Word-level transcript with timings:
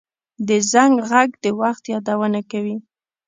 د 0.47 0.49
زنګ 0.71 0.95
غږ 1.09 1.29
د 1.43 1.45
وخت 1.61 1.83
یادونه 1.93 2.39
کوي 2.51 2.77